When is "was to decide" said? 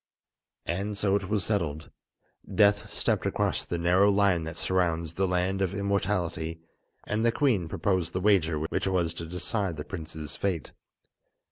8.87-9.77